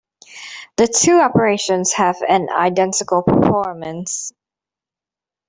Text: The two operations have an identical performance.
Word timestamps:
The 0.77 0.87
two 0.87 1.19
operations 1.19 1.93
have 1.93 2.15
an 2.27 2.49
identical 2.49 3.21
performance. 3.21 4.31